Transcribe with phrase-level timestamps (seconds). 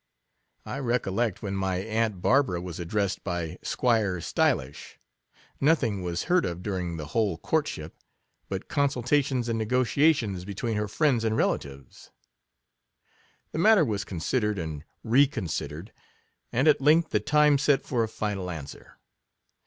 [0.65, 4.97] I recollect when my Aunt Bar bara was addressed by 'Squire Stylish;
[5.59, 7.95] no 3 thing was heard of during the whole court ship,
[8.49, 12.09] but consultations and negotiations be tween her friends and relatives;
[13.51, 15.91] the matter was considered and re considered,
[16.51, 18.97] and at length the time set for a final answer.